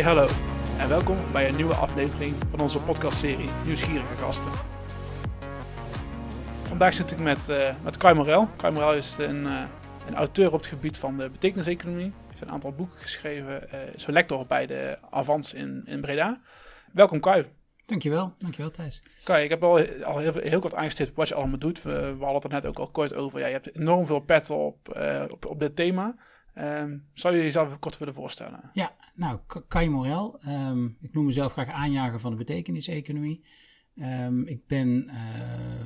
[0.00, 0.28] Hey hallo
[0.78, 4.50] en welkom bij een nieuwe aflevering van onze podcastserie Nieuwsgierige Gasten.
[6.62, 8.48] Vandaag zit ik met, uh, met Kai Morel.
[8.56, 9.62] Kai Morel is een, uh,
[10.06, 12.04] een auteur op het gebied van de betekeniseconomie.
[12.04, 13.68] Hij heeft een aantal boeken geschreven.
[13.74, 16.40] Uh, is een lector bij de Avans in, in Breda.
[16.92, 17.44] Welkom Kai.
[17.86, 19.02] Dankjewel, dankjewel Thijs.
[19.24, 21.82] Kijk, ik heb al, al heel, heel kort aangestipt wat je allemaal doet.
[21.82, 23.40] We, we hadden het er net ook al kort over.
[23.40, 26.14] Ja, je hebt enorm veel pet op, uh, op, op dit thema.
[26.60, 28.70] Um, zou je jezelf kort willen voorstellen?
[28.72, 30.40] Ja, nou, Kai Morel.
[30.46, 33.44] Um, ik noem mezelf graag aanjager van de betekeniseconomie.
[33.96, 35.14] Um, ik ben uh,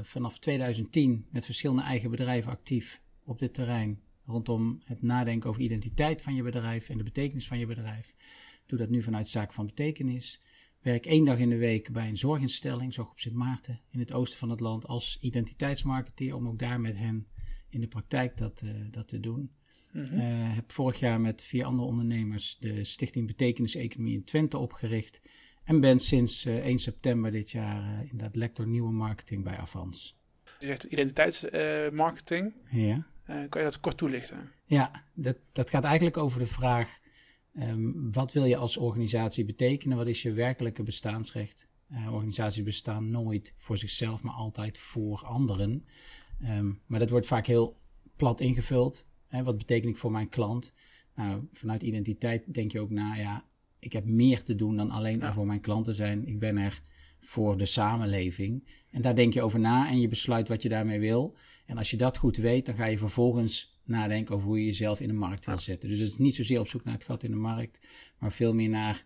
[0.02, 4.02] vanaf 2010 met verschillende eigen bedrijven actief op dit terrein.
[4.24, 8.09] Rondom het nadenken over identiteit van je bedrijf en de betekenis van je bedrijf.
[8.09, 10.43] Ik doe dat nu vanuit zaak van betekenis
[10.80, 14.12] werk één dag in de week bij een zorginstelling, zorg op Sint Maarten, in het
[14.12, 17.27] oosten van het land, als identiteitsmarketeer, om ook daar met hen
[17.68, 19.52] in de praktijk dat, uh, dat te doen.
[19.95, 20.18] Mm -hmm.
[20.18, 25.20] uh, heb vorig jaar met vier andere ondernemers de Stichting Betekenis Economie in Twente opgericht.
[25.64, 30.18] En ben sinds uh, 1 september dit jaar uh, inderdaad lector nieuwe marketing bij Avans.
[30.59, 32.54] Je zegt identiteitsmarketing.
[32.70, 33.06] ja.
[33.26, 34.50] kan je dat kort toelichten?
[34.65, 37.02] Ja, dat, dat gaat eigenlijk over de vraag
[37.60, 39.96] Um, wat wil je als organisatie betekenen?
[39.96, 41.68] Wat is je werkelijke bestaansrecht?
[42.10, 45.87] Organisaties bestaan nooit voor zichzelf, maar altijd voor anderen.
[46.42, 47.80] Um, maar dat wordt vaak heel
[48.16, 49.06] plat ingevuld.
[49.43, 50.73] Wat betekent ik voor mijn klant?
[51.15, 53.45] Nou, vanuit identiteit denk je ook na, ja,
[53.79, 56.27] ik heb meer te doen dan alleen er voor mijn klanten zijn.
[56.27, 56.82] Ik ben er
[57.21, 58.68] voor de samenleving.
[58.90, 61.37] En daar denk je over na en je besluit wat je daarmee wil.
[61.66, 65.00] En als je dat goed weet, dan ga je vervolgens nadenken over hoe je jezelf
[65.00, 65.88] in de markt wil zetten.
[65.88, 67.81] Dus het is niet zozeer op zoek naar het gat in de markt,
[68.19, 69.05] maar veel meer naar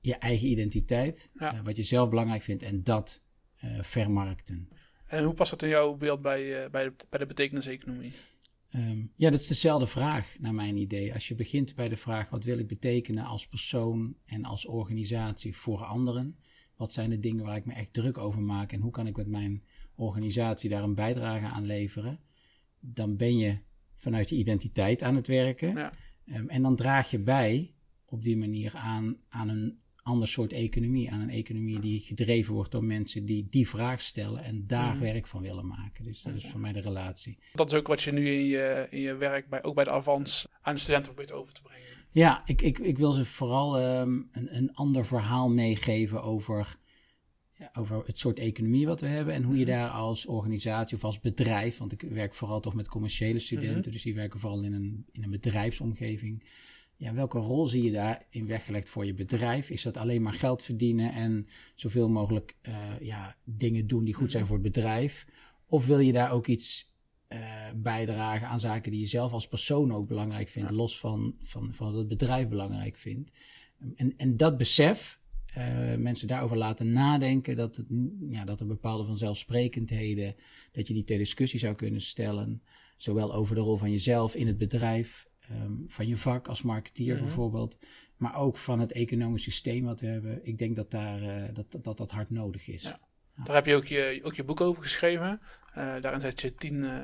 [0.00, 1.54] je eigen identiteit, ja.
[1.54, 3.24] uh, wat je zelf belangrijk vindt en dat
[3.64, 4.68] uh, vermarkten.
[5.06, 8.12] En hoe past dat in jouw beeld bij, uh, bij, de, bij de betekeniseconomie?
[8.74, 11.14] Um, ja, dat is dezelfde vraag naar mijn idee.
[11.14, 15.56] Als je begint bij de vraag wat wil ik betekenen als persoon en als organisatie
[15.56, 16.38] voor anderen,
[16.76, 19.16] wat zijn de dingen waar ik me echt druk over maak en hoe kan ik
[19.16, 19.64] met mijn
[19.94, 22.20] organisatie daar een bijdrage aan leveren,
[22.80, 23.58] dan ben je
[23.96, 25.74] vanuit je identiteit aan het werken.
[25.74, 25.92] Ja.
[26.24, 27.74] Um, en dan draag je bij
[28.04, 31.10] op die manier aan, aan een ander soort economie.
[31.10, 35.00] Aan een economie die gedreven wordt door mensen die die vraag stellen en daar mm.
[35.00, 36.04] werk van willen maken.
[36.04, 37.38] Dus dat is voor mij de relatie.
[37.54, 39.90] Dat is ook wat je nu in je, in je werk, bij, ook bij de
[39.90, 41.86] Avans, aan de studenten probeert over te brengen.
[42.10, 46.78] Ja, ik, ik, ik wil ze vooral um, een, een ander verhaal meegeven over
[47.58, 51.04] ja, over het soort economie wat we hebben en hoe je daar als organisatie of
[51.04, 54.72] als bedrijf, want ik werk vooral toch met commerciële studenten, dus die werken vooral in
[54.72, 56.44] een, in een bedrijfsomgeving.
[56.98, 59.70] Ja, welke rol zie je daarin weggelegd voor je bedrijf?
[59.70, 64.30] Is dat alleen maar geld verdienen en zoveel mogelijk uh, ja, dingen doen die goed
[64.30, 65.26] zijn voor het bedrijf?
[65.66, 66.96] Of wil je daar ook iets
[67.28, 67.38] uh,
[67.76, 70.76] bijdragen aan zaken die je zelf als persoon ook belangrijk vindt, ja.
[70.76, 73.32] los van, van, van wat het bedrijf belangrijk vindt?
[73.96, 75.20] En, en dat besef,
[75.56, 77.56] uh, mensen daarover laten nadenken.
[77.56, 77.86] Dat, het,
[78.30, 80.34] ja, dat er bepaalde vanzelfsprekendheden,
[80.72, 82.62] dat je die ter discussie zou kunnen stellen.
[82.96, 87.12] Zowel over de rol van jezelf in het bedrijf, um, van je vak als marketeer
[87.12, 87.24] mm -hmm.
[87.24, 87.78] bijvoorbeeld.
[88.16, 90.46] Maar ook van het economisch systeem wat we hebben.
[90.46, 92.82] Ik denk dat daar, uh, dat, dat, dat hard nodig is.
[92.82, 93.00] Ja.
[93.38, 93.44] Ja.
[93.44, 95.40] Daar heb je ook je, ook je boek over geschreven.
[95.76, 97.00] Uh, daarin zet je tien, uh,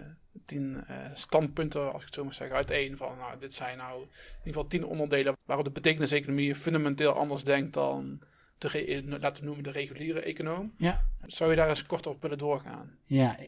[0.47, 2.97] tien uh, standpunten, als ik het zo mag zeggen, uiteen.
[2.97, 7.45] Van, nou, dit zijn nou in ieder geval tien onderdelen waarop de betekeniseconomie fundamenteel anders
[7.45, 8.23] denkt dan
[8.59, 10.75] de, laten we noemen, de reguliere econoom.
[10.77, 11.05] Ja.
[11.27, 12.99] Zou je daar eens kort op willen doorgaan?
[13.03, 13.39] Ja,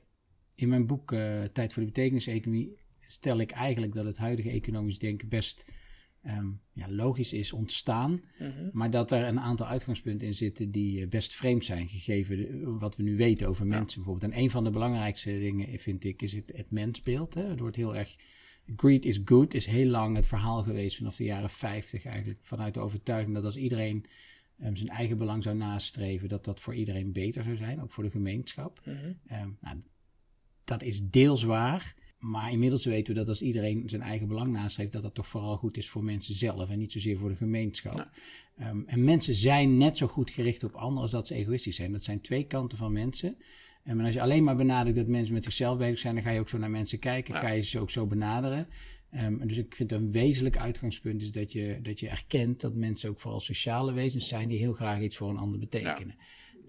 [0.54, 1.10] in mijn boek
[1.52, 5.64] Tijd voor de betekeniseconomie stel ik eigenlijk dat het huidige economisch denken best
[6.26, 8.10] um, ja, logisch is ontstaan.
[8.10, 8.70] Mm -hmm.
[8.72, 12.96] Maar dat er een aantal uitgangspunten in zitten die best vreemd zijn, gegeven de, wat
[12.96, 13.70] we nu weten over ja.
[13.70, 14.32] mensen bijvoorbeeld.
[14.32, 17.34] En een van de belangrijkste dingen, vind ik, is het, het mensbeeld.
[17.34, 17.44] Hè.
[17.44, 18.16] Het wordt heel erg
[18.76, 22.38] Greed is good is heel lang het verhaal geweest vanaf de jaren 50 eigenlijk.
[22.42, 24.04] Vanuit de overtuiging dat als iedereen
[24.62, 28.04] um, zijn eigen belang zou nastreven, dat dat voor iedereen beter zou zijn, ook voor
[28.04, 28.80] de gemeenschap.
[28.84, 29.40] Mm -hmm.
[29.42, 29.82] um, nou,
[30.64, 31.94] dat is deels waar.
[32.18, 35.56] Maar inmiddels weten we dat als iedereen zijn eigen belang nastreeft, dat dat toch vooral
[35.56, 38.08] goed is voor mensen zelf en niet zozeer voor de gemeenschap.
[38.56, 38.70] Ja.
[38.70, 41.92] Um, en mensen zijn net zo goed gericht op anderen als dat ze egoïstisch zijn.
[41.92, 43.36] Dat zijn twee kanten van mensen.
[43.82, 46.40] En als je alleen maar benadrukt dat mensen met zichzelf bezig zijn, dan ga je
[46.40, 47.40] ook zo naar mensen kijken, ja.
[47.40, 48.68] ga je ze ook zo benaderen.
[49.14, 53.10] Um, dus ik vind een wezenlijk uitgangspunt is dat je, dat je erkent dat mensen
[53.10, 56.14] ook vooral sociale wezens zijn die heel graag iets voor een ander betekenen.
[56.18, 56.24] Ja.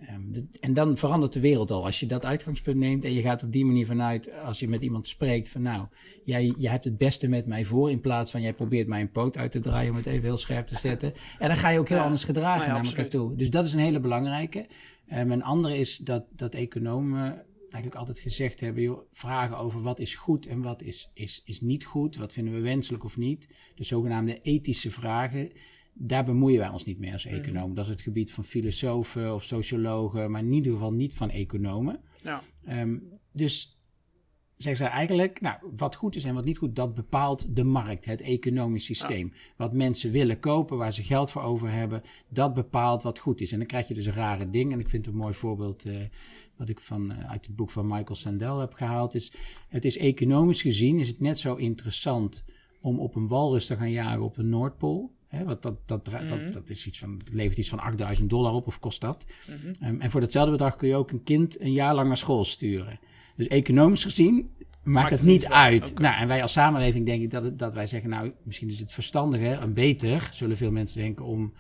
[0.10, 1.86] Um, de, en dan verandert de wereld al.
[1.86, 4.82] Als je dat uitgangspunt neemt en je gaat op die manier vanuit, als je met
[4.82, 5.88] iemand spreekt, van nou,
[6.24, 9.12] jij, jij hebt het beste met mij voor, in plaats van jij probeert mij een
[9.12, 11.14] poot uit te draaien, om het even heel scherp te zetten.
[11.40, 12.04] En dan ga je ook heel ja.
[12.04, 12.98] anders gedragen ja, naar absoluut.
[12.98, 13.36] elkaar toe.
[13.36, 14.68] Dus dat is een hele belangrijke.
[15.14, 20.00] Um, een andere is dat, dat economen eigenlijk altijd gezegd hebben, joh, vragen over wat
[20.00, 23.48] is goed en wat is, is, is niet goed, wat vinden we wenselijk of niet.
[23.76, 25.52] De zogenaamde ethische vragen,
[26.00, 27.36] daar bemoeien wij ons niet mee als Mhm.
[27.36, 27.76] economen.
[27.76, 32.00] Dat is het gebied van filosofen of sociologen, maar in ieder geval niet van economen.
[32.24, 32.42] Ja.
[32.66, 32.98] Ehm,
[33.32, 33.72] dus
[34.56, 38.06] zeggen ze eigenlijk, nou, wat goed is en wat niet goed, dat bepaalt de markt,
[38.06, 39.34] het economisch systeem.
[39.58, 43.52] Wat mensen willen kopen, waar ze geld voor over hebben, dat bepaalt wat goed is.
[43.52, 44.74] En dan krijg je dus rare dingen.
[44.74, 45.96] En ik vind het een mooi voorbeeld eh,
[46.56, 49.16] wat ik van, eh, uit het boek van Michael Sandel heb gehaald.
[49.16, 49.34] Is,
[49.70, 52.44] het is economisch gezien is het net zo interessant
[52.82, 55.16] om op een walrus te gaan jagen op de Noordpool.
[55.38, 58.68] Hè, want dat, dat, dat, dat, is iets van, levert iets van 8000 dollar op,
[58.68, 59.26] of kost dat.
[59.80, 62.46] Ehm, en voor datzelfde bedrag kun je ook een kind een jaar lang naar school
[62.46, 63.00] sturen.
[63.36, 64.50] Dus economisch gezien
[64.84, 66.00] maakt het niet uit.
[66.00, 68.80] Nou, en wij als samenleving denk ik dat, het, dat wij zeggen, nou, misschien is
[68.80, 71.54] het verstandiger en beter, zullen veel mensen denken, om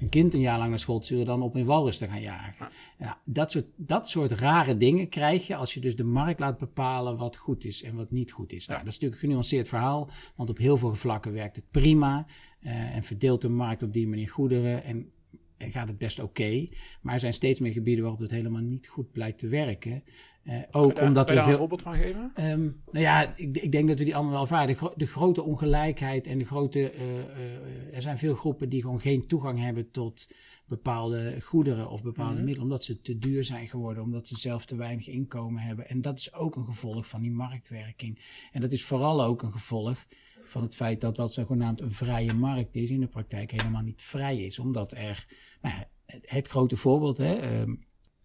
[0.00, 2.20] een kind een jaar lang naar school te sturen dan op een walrus te gaan
[2.20, 2.68] jagen.
[2.98, 6.58] Ja, dat, soort, dat soort rare dingen krijg je als je dus de markt laat
[6.58, 8.66] bepalen wat goed is en wat niet goed is.
[8.66, 12.26] Nou, dat is natuurlijk een genuanceerd verhaal, want op heel veel vlakken werkt het prima
[12.60, 15.10] en verdeelt de markt op die manier goederen en,
[15.56, 16.68] en gaat het best oké.
[17.00, 20.02] Maar er zijn steeds meer gebieden waarop het helemaal niet goed blijkt te werken.
[20.42, 21.64] Eh, ook Daar- omdat kan je er daar veel...
[21.64, 22.30] een voorbeeld van geven?
[22.34, 24.66] Ehm, nou ja, ik, ik denk dat we die allemaal wel ervaren.
[24.66, 26.90] De, gro- de grote ongelijkheid en de grote.
[26.90, 30.28] eh, eh, er zijn veel groepen die gewoon geen toegang hebben tot
[30.66, 34.76] bepaalde goederen of bepaalde middelen, omdat ze te duur zijn geworden, omdat ze zelf te
[34.76, 35.88] weinig inkomen hebben.
[35.88, 38.18] En dat is ook een gevolg van die marktwerking.
[38.52, 40.06] En dat is vooral ook een gevolg
[40.50, 44.02] van het feit dat wat zogenaamd een vrije markt is, in de praktijk helemaal niet
[44.02, 44.58] vrij is.
[44.58, 45.26] Omdat er,
[45.62, 45.74] nou
[46.06, 47.74] het, grote voorbeeld, hè, ehm,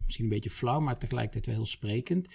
[0.05, 2.27] misschien een beetje flauw, maar tegelijkertijd wel heel sprekend.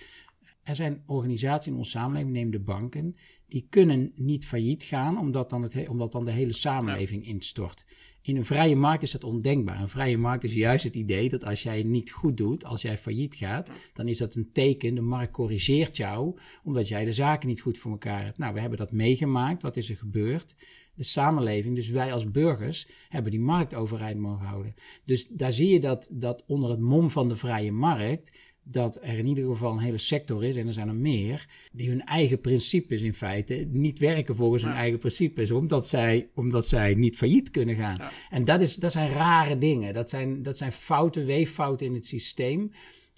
[0.62, 3.16] Er zijn organisaties in onze samenleving, neem de banken,
[3.46, 7.86] die kunnen niet failliet gaan omdat dan, het, he- omdat dan de hele samenleving instort.
[8.22, 9.80] In een vrije markt is dat ondenkbaar.
[9.80, 12.98] Een vrije markt is juist het idee dat als jij niet goed doet, als jij
[12.98, 17.48] failliet gaat, dan is dat een teken, de markt corrigeert jou, omdat jij de zaken
[17.48, 18.38] niet goed voor elkaar hebt.
[18.38, 19.62] Nou, we hebben dat meegemaakt.
[19.62, 20.56] Wat is er gebeurd?
[20.94, 24.74] De samenleving, dus wij als burgers, hebben die markt overeind mogen houden.
[25.04, 28.32] Dus daar zie je dat, dat onder het mom van de vrije markt,
[28.72, 31.88] dat er in ieder geval een hele sector is, en er zijn er meer, die
[31.88, 36.94] hun eigen principes in feite niet werken volgens hun eigen principes, omdat zij, omdat zij
[36.94, 37.96] niet failliet kunnen gaan.
[37.98, 38.10] Ja.
[38.30, 39.94] En dat, is, dat zijn rare dingen.
[39.94, 42.70] Dat zijn, dat zijn fouten, weeffouten in het systeem.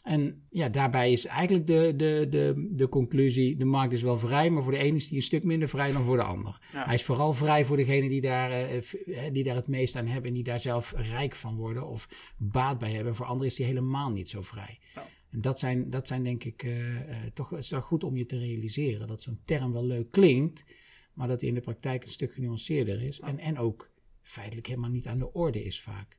[0.03, 4.51] En ja, daarbij is eigenlijk de, de, de, de conclusie: de markt is wel vrij,
[4.51, 6.59] maar voor de ene is die een stuk minder vrij dan voor de ander.
[6.73, 6.85] Ja.
[6.85, 10.07] Hij is vooral vrij voor degenen die daar, eh, eh, die daar het meest aan
[10.07, 13.15] hebben en die daar zelf rijk van worden of baat bij hebben.
[13.15, 14.79] Voor anderen is die helemaal niet zo vrij.
[14.95, 15.07] Ja.
[15.33, 18.17] En dat zijn, dat zijn denk ik eh, eh, toch het is wel goed om
[18.17, 20.65] je te realiseren dat zo'n term wel leuk klinkt,
[21.13, 23.91] maar dat die in de praktijk een stuk genuanceerder is en, en ook
[24.23, 26.19] feitelijk helemaal niet aan de orde is vaak.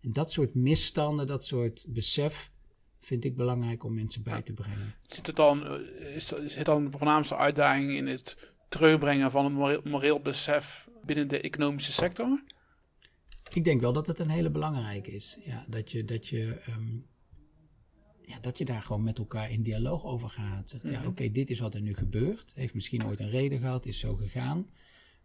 [0.00, 2.50] En dat soort misstanden, dat soort besef,
[2.98, 4.94] vind ik belangrijk om mensen bij te brengen.
[5.06, 9.52] Zit het dan, eh, is, zit dan de voornaamste uitdaging in het terugbrengen van een
[9.52, 12.42] moreel, moreel besef binnen de economische sector?
[13.50, 15.36] Ik denk wel dat het een hele belangrijke is.
[15.44, 16.96] Ja, dat, je, dat, je, ehm,
[18.26, 20.70] ja, dat je daar gewoon met elkaar in dialoog over gaat.
[20.70, 22.52] Zegt, ja, oké, dit is wat er nu gebeurt.
[22.54, 24.66] Heeft misschien ooit een reden gehad, is zo gegaan.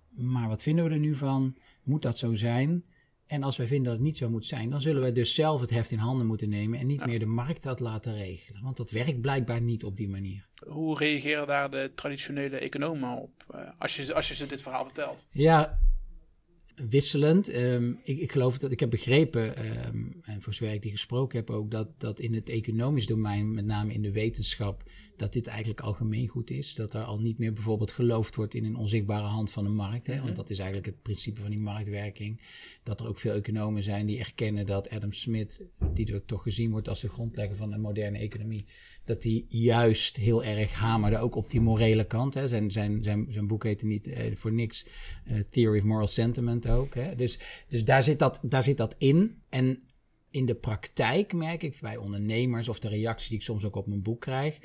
[0.09, 1.55] Maar wat vinden we er nu van?
[1.83, 2.83] Moet dat zo zijn?
[3.25, 5.61] En als wij vinden dat het niet zo moet zijn, dan zullen wij dus zelf
[5.61, 8.63] het heft in handen moeten nemen en niet meer de markt dat laten regelen.
[8.63, 10.47] Want dat werkt blijkbaar niet op die manier.
[10.67, 14.83] Hoe reageren daar de traditionele economen op eh, als, je, als je ze dit verhaal
[14.83, 15.25] vertelt?
[15.29, 15.79] Ja,
[16.89, 17.47] wisselend.
[17.47, 21.37] Ehm, ik, ik geloof dat ik heb begrepen, ehm, en voor zover ik die gesproken
[21.37, 24.83] heb ook, dat, dat in het economisch domein, met name in de wetenschap,
[25.19, 26.75] dat dit eigenlijk algemeen goed is.
[26.75, 30.07] Dat er al niet meer bijvoorbeeld geloofd wordt in een onzichtbare hand van de markt.
[30.07, 30.21] Hè?
[30.21, 32.41] Want dat is eigenlijk het principe van die marktwerking.
[32.83, 35.61] Dat er ook veel economen zijn die erkennen dat Adam Smith,
[35.93, 38.65] die er toch gezien wordt als de grondlegger van de moderne economie,
[39.09, 42.33] dat hij juist heel erg hamerde ook op die morele kant.
[42.33, 42.47] Hè.
[42.47, 44.87] Zijn, zijn, zijn, zijn boek heette niet eh, voor niks
[45.25, 46.93] eh, Theory of Moral Sentiment ook.
[46.93, 47.15] Hè.
[47.15, 49.41] Dus, dus daar, zit dat, daar zit dat in.
[49.49, 49.83] En
[50.31, 53.87] in de praktijk merk ik bij ondernemers of de reacties die ik soms ook op
[53.87, 54.59] mijn boek krijg.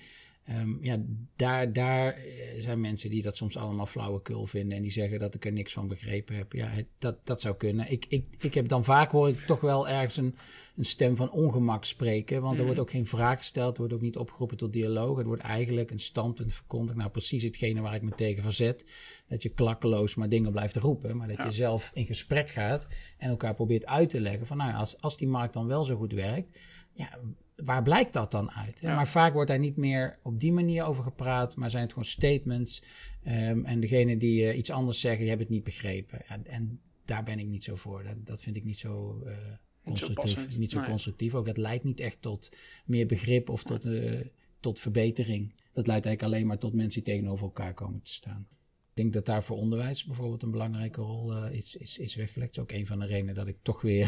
[0.45, 1.03] ehm, ja,
[1.37, 2.25] daar, daar eh,
[2.59, 5.73] zijn mensen die dat soms allemaal flauwekul vinden en die zeggen dat ik er niks
[5.73, 6.53] van begrepen heb.
[6.53, 7.91] Ja, dat, dat zou kunnen.
[7.91, 10.35] Ik, ik, ik heb dan vaak hoor ik toch wel ergens een,
[10.77, 14.01] een stem van ongemak spreken, want er wordt ook geen vraag gesteld, er wordt ook
[14.01, 15.17] niet opgeroepen tot dialoog.
[15.17, 16.99] Het wordt eigenlijk een standpunt verkondigd.
[16.99, 18.87] Nou, precies hetgene waar ik me tegen verzet.
[19.29, 22.89] Dat je klakkeloos maar dingen blijft roepen, maar dat je zelf in gesprek gaat
[23.19, 25.97] en elkaar probeert uit te leggen van, nou, als, als die markt dan wel zo
[25.97, 26.59] goed werkt,
[26.93, 27.19] ja,
[27.57, 28.81] waar blijkt dat dan uit?
[28.81, 28.95] Ja.
[28.95, 32.09] Maar vaak wordt daar niet meer op die manier over gepraat, maar zijn het gewoon
[32.09, 32.83] statements.
[33.23, 36.23] Ehm, en degene die eh, iets anders zeggen, die hebben het niet begrepen.
[36.29, 38.03] Ja, en daar ben ik niet zo voor.
[38.03, 39.37] Dat, dat vind ik niet zo eh,
[39.85, 40.35] constructief.
[40.35, 40.59] passend.
[40.59, 40.89] Niet zo Nee.
[40.89, 41.35] constructief.
[41.35, 42.51] Ook dat leidt niet echt tot
[42.85, 44.21] meer begrip of tot, eh,
[44.61, 45.53] tot verbetering.
[45.73, 48.47] Dat leidt eigenlijk alleen maar tot mensen die tegenover elkaar komen te staan.
[48.91, 52.55] Ik denk dat daar voor onderwijs bijvoorbeeld een belangrijke rol uh, is, is, is weggelegd.
[52.55, 54.07] Dat is ook een van de redenen dat ik toch weer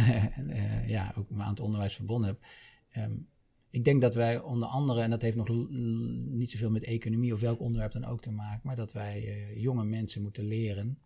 [0.49, 2.39] uh, ja, ook me aan het onderwijs verbonden heb.
[3.05, 3.29] Um,
[3.71, 5.49] ik denk dat wij onder andere, en dat heeft nog
[6.29, 9.85] niet zoveel met economie of welk onderwerp dan ook te maken, maar dat wij jonge
[9.85, 10.99] mensen moeten leren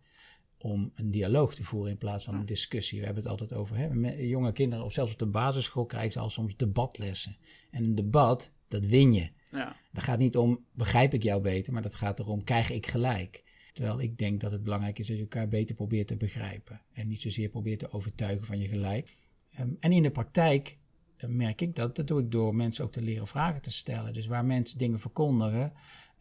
[0.61, 2.99] om een dialoog te voeren in plaats van een discussie.
[2.99, 6.19] We hebben het altijd over hè, jonge kinderen, of zelfs op de basisschool krijgen ze
[6.19, 7.37] al soms debatlessen.
[7.71, 9.29] En een debat, dat win je.
[9.51, 9.75] Ja.
[9.91, 13.43] Dat gaat niet om, begrijp ik jou beter, maar dat gaat erom, krijg ik gelijk?
[13.73, 16.81] Terwijl ik denk dat het belangrijk is dat je elkaar beter probeert te begrijpen.
[16.93, 19.17] En niet zozeer probeert te overtuigen van je gelijk.
[19.59, 20.77] Um, en in de praktijk
[21.17, 21.95] uh, merk ik dat.
[21.95, 24.13] Dat doe ik door mensen ook te leren vragen te stellen.
[24.13, 25.73] Dus waar mensen dingen verkondigen,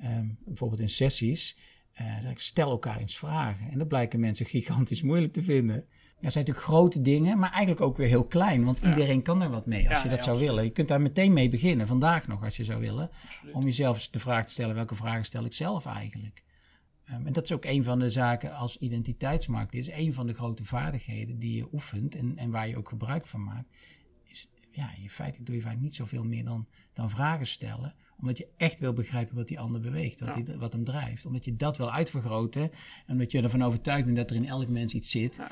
[0.04, 1.58] um, bijvoorbeeld in sessies,
[2.00, 3.70] uh, stel elkaar eens vragen.
[3.70, 5.84] En dat blijken mensen gigantisch moeilijk te vinden.
[6.20, 8.64] Dat zijn natuurlijk grote dingen, maar eigenlijk ook weer heel klein.
[8.64, 10.64] Want iedereen kan er wat mee als je dat zou willen.
[10.64, 13.10] Je kunt daar meteen mee beginnen, vandaag nog als je zou willen.
[13.52, 16.42] Om jezelf eens de vraag te stellen, welke vragen stel ik zelf eigenlijk?
[17.10, 19.90] Um, en dat is ook een van de zaken als identiteitsmarkt is.
[19.90, 23.44] Een van de grote vaardigheden die je oefent en, en waar je ook gebruik van
[23.44, 23.68] maakt.
[24.70, 28.48] Ja, in feite doe je vaak niet zoveel meer dan, dan vragen stellen omdat je
[28.56, 31.26] echt wil begrijpen wat die ander beweegt, wat, die, wat hem drijft.
[31.26, 32.62] Omdat je dat wil uitvergroten.
[32.62, 35.36] En omdat je ervan overtuigd bent dat er in elk mens iets zit.
[35.36, 35.50] Ja.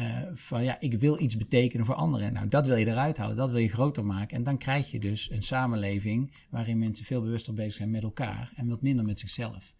[0.00, 2.32] Uh, van ja, ik wil iets betekenen voor anderen.
[2.32, 4.36] Nou, dat wil je eruit halen, dat wil je groter maken.
[4.36, 8.52] En dan krijg je dus een samenleving waarin mensen veel bewuster bezig zijn met elkaar
[8.56, 9.74] en wat minder met zichzelf.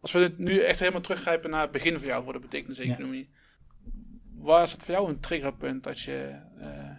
[0.00, 3.28] Als we nu echt helemaal teruggrijpen naar het begin van jou voor de betekeniseconomie.
[3.30, 3.90] Ja.
[4.34, 6.95] Waar is het voor jou een triggerpunt dat je uh,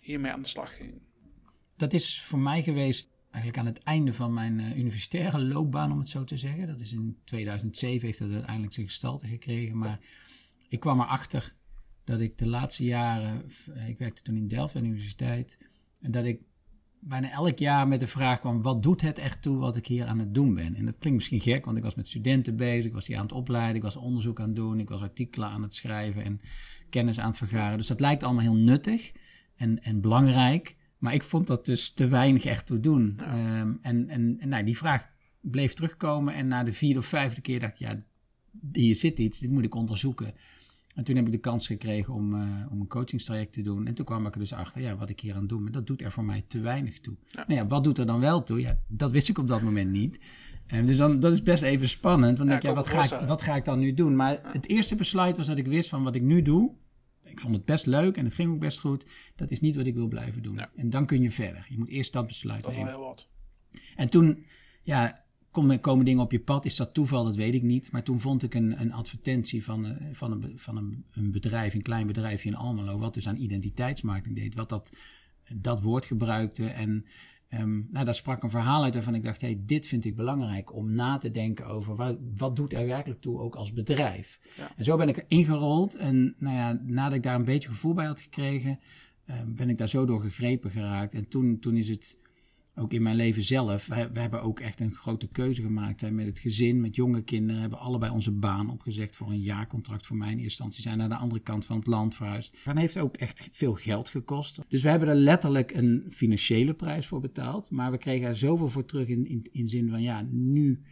[0.00, 0.94] hiermee aan de slag ging?
[1.76, 5.98] Dat is voor mij geweest eigenlijk aan het einde van mijn uh, universitaire loopbaan, om
[5.98, 6.66] het zo te zeggen.
[6.66, 9.78] Dat is in 2007 heeft dat uiteindelijk zijn gestalte gekregen.
[9.78, 10.00] Maar
[10.68, 11.54] ik kwam erachter
[12.04, 15.58] dat ik de laatste jaren, eh, ik werkte toen in Delft aan de universiteit,
[16.00, 16.40] en dat ik
[17.00, 20.06] bijna elk jaar met de vraag kwam: wat doet het echt toe wat ik hier
[20.06, 20.74] aan het doen ben?
[20.74, 23.22] En dat klinkt misschien gek, want ik was met studenten bezig, ik was hier aan
[23.22, 26.40] het opleiden, ik was onderzoek aan het doen, ik was artikelen aan het schrijven en
[26.90, 27.78] kennis aan het vergaren.
[27.78, 29.12] Dus dat lijkt allemaal heel nuttig
[29.56, 30.76] en, en belangrijk.
[30.98, 33.18] Maar ik vond dat dus te weinig echt toe doen.
[33.18, 35.08] Ehm, en en, en nou, die vraag
[35.40, 36.34] bleef terugkomen.
[36.34, 38.02] En na de vierde of vijfde keer dacht ik, ja,
[38.72, 40.34] hier zit iets, dit moet ik onderzoeken.
[40.94, 43.86] En toen heb ik de kans gekregen om, uh, om een coachingstraject te doen.
[43.86, 45.86] En toen kwam ik er dus achter, ja, wat ik hier aan doen maar dat
[45.86, 47.16] doet er voor mij te weinig toe.
[47.28, 47.44] Ja.
[47.46, 48.60] Nou ja, wat doet er dan wel toe?
[48.60, 50.20] Ja, dat wist ik op dat moment niet.
[50.66, 52.38] En dus dan, dat is best even spannend.
[52.38, 54.16] Want ja, denk, ja, wat, ga ik, wat ga ik dan nu doen?
[54.16, 56.70] Maar het eerste besluit was dat ik wist van wat ik nu doe,
[57.26, 59.04] ik vond het best leuk en het ging ook best goed.
[59.34, 60.60] Dat is niet wat ik wil blijven doen.
[60.76, 61.66] En dan kun je verder.
[61.68, 62.86] Je moet eerst dat besluit dat nemen.
[62.86, 63.28] Dat heel wat.
[63.96, 64.44] En toen,
[64.82, 65.24] ja,
[65.80, 66.64] komen dingen op je pad.
[66.64, 67.24] Is dat toeval?
[67.24, 67.90] Dat weet ik niet.
[67.90, 71.74] Maar toen vond ik een, een advertentie van, eh, van, een, van een, een bedrijf,
[71.74, 74.54] een klein bedrijfje in Almelo, wat dus aan identiteitsmarketing deed.
[74.54, 74.92] Wat dat,
[75.54, 76.66] dat woord gebruikte.
[76.66, 77.06] En
[77.50, 80.74] Um, nou, daar sprak een verhaal uit waarvan ik dacht, hey, dit vind ik belangrijk
[80.74, 84.40] om na te denken over wat, wat doet er werkelijk toe ook als bedrijf.
[84.56, 84.70] Ja.
[84.76, 88.06] En zo ben ik ingerold en nou ja, nadat ik daar een beetje gevoel bij
[88.06, 88.78] had gekregen,
[89.30, 91.14] um, ben ik daar zo door gegrepen geraakt.
[91.14, 92.18] En toen, toen is het
[92.78, 93.86] ook in mijn leven zelf.
[93.86, 97.60] We, hebben ook echt een grote keuze gemaakt hè, met het gezin, met jonge kinderen.
[97.60, 100.82] Hebben allebei onze baan opgezegd voor een jaarcontract voor mij in eerste instantie.
[100.82, 102.56] Zijn naar de andere kant van het land verhuisd.
[102.64, 104.58] Dat heeft ook echt veel geld gekost.
[104.68, 107.70] Dus we hebben er letterlijk een financiële prijs voor betaald.
[107.70, 110.82] Maar we kregen er zoveel voor terug in, in, in zin van ja, nu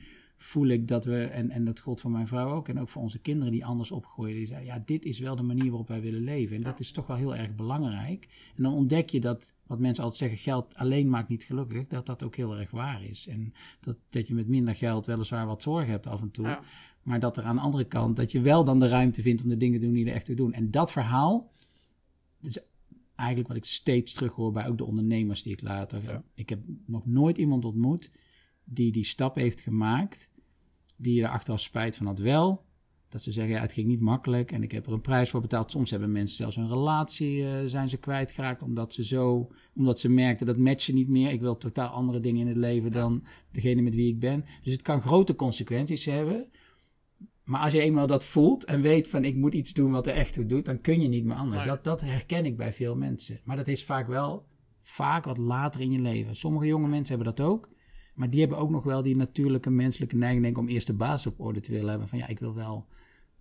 [0.44, 3.02] voel ik dat we, en, en dat gold voor mijn vrouw ook, en ook voor
[3.02, 6.00] onze kinderen die anders opgroeien, die zeiden, ja, dit is wel de manier waarop wij
[6.00, 6.56] willen leven.
[6.56, 8.28] En dat is toch wel heel erg belangrijk.
[8.56, 12.06] En dan ontdek je dat, wat mensen altijd zeggen, geld alleen maakt niet gelukkig, dat
[12.06, 13.26] dat ook heel erg waar is.
[13.26, 16.58] En dat, dat je met minder geld weliswaar wat zorg hebt af en toe,
[17.02, 19.48] maar dat er aan de andere kant, dat je wel dan de ruimte vindt om
[19.48, 20.52] de dingen te doen die er echt toe doen.
[20.52, 21.50] En dat verhaal,
[22.40, 22.58] is
[23.14, 26.64] eigenlijk wat ik steeds terug hoor bij ook de ondernemers die ik later, ik heb
[26.86, 28.10] nog nooit iemand ontmoet
[28.64, 30.28] die die stap heeft gemaakt,
[30.96, 32.64] die er achteraf spijt van had wel.
[33.08, 35.40] Dat ze zeggen, ja, het ging niet makkelijk en ik heb er een prijs voor
[35.40, 35.70] betaald.
[35.70, 40.08] Soms hebben mensen zelfs een relatie uh, zijn ze kwijtgeraakt omdat ze zo, omdat ze
[40.08, 41.30] merkten dat matchen niet meer.
[41.30, 44.44] Ik wil totaal andere dingen in het leven dan degene met wie ik ben.
[44.62, 46.46] Dus het kan grote consequenties hebben.
[47.44, 50.14] Maar als je eenmaal dat voelt en weet van ik moet iets doen wat er
[50.14, 51.64] echt toe doet, dan kun je niet meer anders.
[51.64, 53.40] Dat, dat herken ik bij veel mensen.
[53.44, 54.46] Maar dat is vaak wel
[54.80, 56.36] vaak wat later in je leven.
[56.36, 57.68] Sommige jonge mensen hebben dat ook.
[58.14, 61.26] Maar die hebben ook nog wel die natuurlijke menselijke neiging denk, om eerst de basis
[61.26, 62.09] op orde te willen hebben.
[62.09, 62.87] Van ja, ik wil wel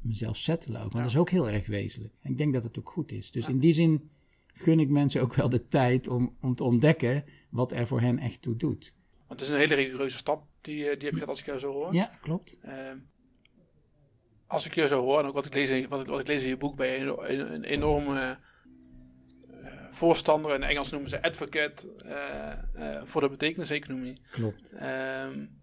[0.01, 0.91] mezelf settelen ook.
[0.91, 2.13] Want dat is ook heel erg wezenlijk.
[2.21, 3.31] En ik denk dat het ook goed is.
[3.31, 4.09] Dus in die zin
[4.53, 8.19] gun ik mensen ook wel de tijd om, om te ontdekken wat er voor hen
[8.19, 8.93] echt toe doet.
[9.27, 11.59] Want het is een hele rigoureuze stap die, die heb je gehad als ik jou
[11.59, 11.93] zo hoor.
[11.93, 12.57] Ja, klopt.
[12.65, 12.91] Uh,
[14.47, 16.43] als ik je zo hoor en ook wat ik lees in, wat, wat ik lees
[16.43, 18.39] in je boek, ben je een, een enorme
[19.93, 24.13] voorstander, in Engels noemen ze advocate, uh, uh, voor de betekeniseconomie.
[24.31, 24.73] Klopt.
[24.73, 25.61] Um,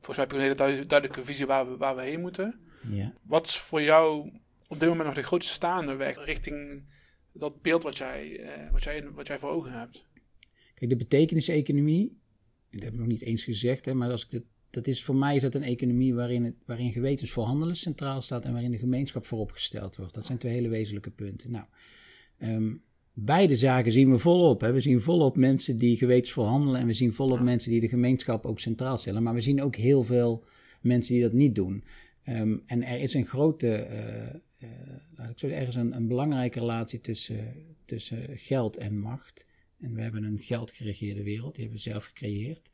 [0.00, 2.60] volgens mij heb je een hele duid- duidelijke visie waar we, waar we heen moeten.
[2.88, 3.14] Ja.
[3.22, 4.30] Wat is voor jou
[4.66, 6.84] op dit moment nog de grootste staande weg richting
[7.32, 10.06] dat beeld wat jij, eh, wat jij, wat jij voor ogen hebt?
[10.74, 12.20] Kijk, de betekeniseconomie,
[12.70, 15.16] dat heb ik nog niet eens gezegd, hè, maar als ik dat, dat is, voor
[15.16, 18.78] mij is dat een economie waarin, het, waarin gewetensvol handelen centraal staat en waarin de
[18.78, 20.14] gemeenschap vooropgesteld wordt.
[20.14, 21.50] Dat zijn twee hele wezenlijke punten.
[21.50, 21.64] Nou,
[22.38, 22.74] ehm,
[23.12, 24.60] beide zaken zien we volop.
[24.60, 24.72] Hè.
[24.72, 28.46] We zien volop mensen die gewetensvol handelen en we zien volop mensen die de gemeenschap
[28.46, 29.22] ook centraal stellen.
[29.22, 30.44] Maar we zien ook heel veel
[30.80, 31.84] mensen die dat niet doen.
[32.24, 34.70] Ehm, en er is een grote, eh, eh,
[35.16, 37.54] laat ik zo zeggen, er is een, een belangrijke relatie tussen,
[37.84, 39.46] tussen geld en macht.
[39.80, 42.70] En we hebben een geldgeregeerde wereld, die hebben we zelf gecreëerd.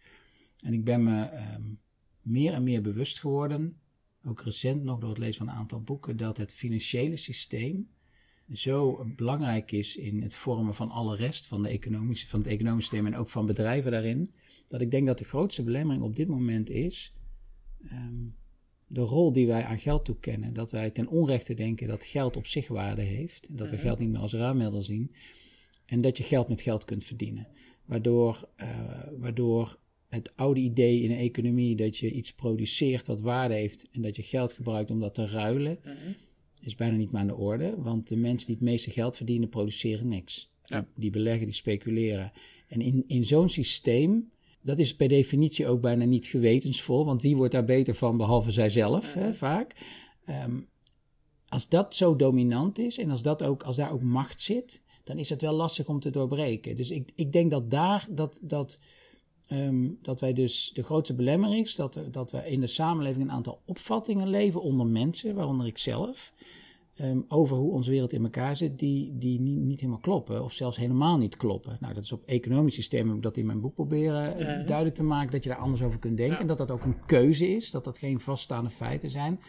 [0.64, 1.62] En ik ben me ehm,
[2.22, 3.76] meer en meer bewust geworden,
[4.24, 7.88] ook recent nog door het lezen van een aantal boeken, dat het financiële systeem
[8.52, 12.90] zo belangrijk is in het vormen van alle rest van, de economische, van het economische
[12.90, 14.30] systeem en ook van bedrijven daarin,
[14.66, 17.14] dat ik denk dat de grootste belemmering op dit moment is
[17.84, 18.24] ehm,
[18.86, 20.52] de rol die wij aan geld toekennen.
[20.52, 23.98] Dat wij ten onrechte denken dat geld op zich waarde heeft, en dat we geld
[23.98, 25.14] niet meer als ruilmiddel zien.
[25.86, 27.48] En dat je geld met geld kunt verdienen.
[27.84, 28.68] Waardoor, eh,
[29.18, 29.78] waardoor
[30.08, 34.16] het oude idee in een economie dat je iets produceert wat waarde heeft en dat
[34.16, 35.78] je geld gebruikt om dat te ruilen,
[36.62, 37.74] is bijna niet meer aan de orde.
[37.78, 40.52] Want de mensen die het meeste geld verdienen, produceren niks.
[40.62, 40.86] Ja.
[40.94, 42.32] Die, beleggen, die speculeren.
[42.66, 47.04] En in, in zo'n systeem, dat is per definitie ook bijna niet gewetensvol.
[47.04, 49.74] Want wie wordt daar beter van behalve zijzelf, hè, vaak.
[50.24, 50.60] Ehm,
[51.48, 55.18] als dat zo dominant is en als, dat ook, als daar ook macht zit, dan
[55.18, 56.76] is het wel lastig om te doorbreken.
[56.76, 58.78] Dus ik, ik denk dat daar, dat, dat,
[59.48, 63.32] ehm, dat wij dus, de grootste belemmering is dat, dat we in de samenleving een
[63.32, 66.32] aantal opvattingen leven onder mensen, waaronder ik zelf,
[66.94, 70.52] ehm, over hoe onze wereld in elkaar zit, die, die niet, niet helemaal kloppen, of
[70.52, 71.76] zelfs helemaal niet kloppen.
[71.80, 74.96] Nou, dat is op economisch systeem, heb ik dat in mijn boek proberen eh, duidelijk
[74.96, 76.40] te maken, dat je daar anders over kunt denken, Ja.
[76.40, 79.40] en dat dat ook een keuze is, dat dat geen vaststaande feiten zijn.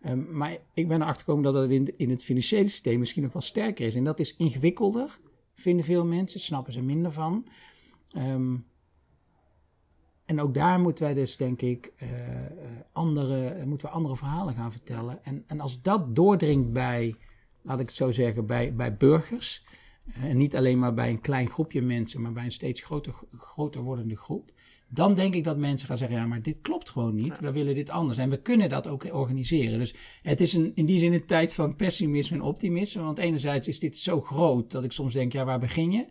[0.00, 3.32] Ehm, maar ik ben erachter gekomen dat dat in, in het financiële systeem misschien nog
[3.32, 3.94] wel sterker is.
[3.94, 5.18] En dat is ingewikkelder,
[5.54, 7.46] vinden veel mensen, snappen ze minder van.
[8.10, 8.56] Ehm,
[10.26, 12.50] en ook daar moeten wij dus, denk ik, eh, eh,
[12.92, 15.24] andere, eh, moeten we andere verhalen gaan vertellen.
[15.24, 17.14] En, en als dat doordringt bij,
[17.62, 19.64] laat ik het zo zeggen, bij, bij burgers.
[20.12, 23.80] En niet alleen maar bij een klein groepje mensen, maar bij een steeds groter, groter
[23.80, 24.52] wordende groep.
[24.88, 27.40] Dan denk ik dat mensen gaan zeggen: ja, maar dit klopt gewoon niet.
[27.40, 28.18] We willen dit anders.
[28.18, 29.78] En we kunnen dat ook organiseren.
[29.78, 33.02] Dus het is een, in die zin een tijd van pessimisme en optimisme.
[33.02, 36.06] Want enerzijds is dit zo groot dat ik soms denk: ja, waar begin je?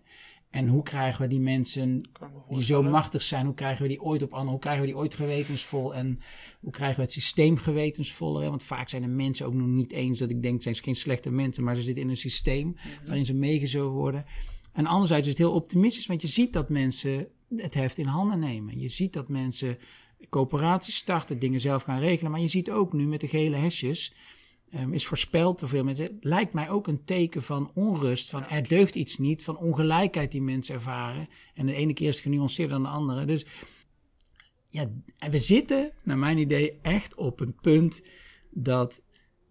[0.54, 2.02] En hoe krijgen we die mensen
[2.50, 4.98] die zo machtig zijn, hoe krijgen we die ooit op andere, hoe krijgen we die
[4.98, 6.20] ooit gewetensvol en
[6.60, 8.50] hoe krijgen we het systeem gewetensvoller?
[8.50, 10.96] Want vaak zijn de mensen ook nog niet eens dat ik denk, zijn ze geen
[10.96, 14.26] slechte mensen, maar ze zitten in een systeem waarin ze meegezogen worden.
[14.74, 18.40] En anderzijds is het heel optimistisch, want je ziet dat mensen het heft in handen
[18.40, 18.80] nemen.
[18.80, 19.78] Je ziet dat mensen
[20.30, 24.14] coöperaties starten, dingen zelf gaan regelen, maar je ziet ook nu met de gele hesjes,
[24.74, 28.46] ehm, is voorspeld door veel mensen, het lijkt mij ook een teken van onrust, van
[28.46, 31.28] er deugt iets niet, van ongelijkheid die mensen ervaren.
[31.54, 33.26] En de ene keer is het genuanceerder dan de andere.
[33.26, 33.46] Dus
[34.70, 34.90] ja,
[35.30, 38.04] we zitten, naar mijn idee, echt op een punt
[38.50, 39.04] dat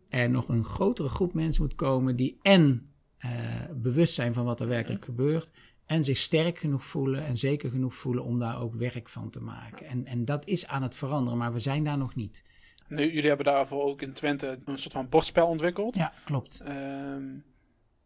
[0.09, 4.61] er nog een grotere groep mensen moet komen die en eh, bewust zijn van wat
[4.61, 5.51] er werkelijk gebeurt.
[5.87, 9.41] En zich sterk genoeg voelen en zeker genoeg voelen om daar ook werk van te
[9.41, 9.87] maken.
[9.87, 12.45] En, en dat is aan het veranderen, maar we zijn daar nog niet.
[12.89, 15.95] Nu, jullie hebben daarvoor ook in Twente een soort van bordspel ontwikkeld.
[15.95, 16.61] Ja, klopt.
[16.61, 17.25] Ehm,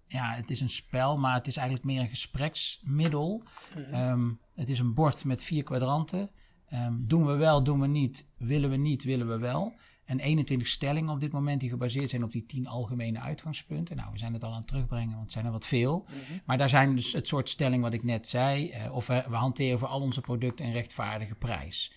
[0.07, 3.43] ja, het is een spel, maar het is eigenlijk meer een gespreksmiddel.
[3.91, 6.31] Ehm, het is een bord met vier kwadranten.
[6.69, 9.75] Ehm, doen we wel, doen we niet, willen we niet, willen we wel.
[10.05, 13.97] En 21 stellingen op dit moment die gebaseerd zijn op die 10 algemene uitgangspunten.
[13.97, 16.07] Nou, we zijn het al aan het terugbrengen, want het zijn er wat veel.
[16.45, 18.71] Maar daar zijn dus het soort stelling wat ik net zei.
[18.71, 21.93] eh, of we, we hanteren voor al onze producten een rechtvaardige prijs.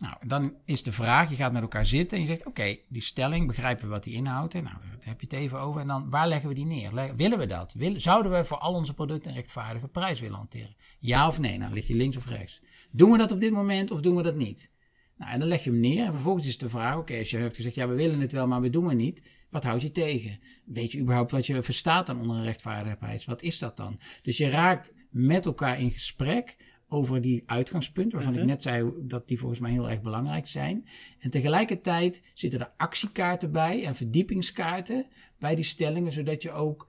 [0.00, 3.02] Nou, dan is de vraag, je gaat met elkaar zitten en je zegt, oké, die
[3.02, 4.54] stelling, begrijpen we wat die inhoudt?
[4.54, 5.80] En nou, daar heb je het even over.
[5.80, 6.94] En dan, waar leggen we die neer?
[6.94, 7.74] Le- willen we dat?
[7.96, 10.76] Zouden we voor al onze producten een rechtvaardige prijs willen hanteren?
[10.98, 11.58] Ja of nee?
[11.58, 12.60] Nou, ligt die links of rechts.
[12.90, 14.72] Doen we dat op dit moment of doen we dat niet?
[15.16, 17.36] Nou, en dan leg je hem neer en vervolgens is de vraag, oké, als je
[17.36, 19.22] hebt gezegd, ja, we willen het wel, maar we doen het niet.
[19.50, 20.38] Wat houd je tegen?
[20.64, 23.24] Weet je überhaupt wat je verstaat dan onder een rechtvaardige prijs?
[23.24, 24.00] Wat is dat dan?
[24.22, 26.56] Dus je raakt met elkaar in gesprek
[26.92, 30.86] over die uitgangspunten, waarvan ik net zei dat die volgens mij heel erg belangrijk zijn.
[31.18, 35.06] En tegelijkertijd zitten er actiekaarten bij en verdiepingskaarten
[35.38, 36.88] bij die stellingen, zodat je ook